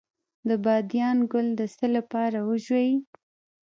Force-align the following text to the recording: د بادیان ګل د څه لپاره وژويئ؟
د 0.47 0.49
بادیان 0.63 1.17
ګل 1.31 1.47
د 1.59 1.61
څه 1.75 1.85
لپاره 1.95 2.37
وژويئ؟ 2.49 2.91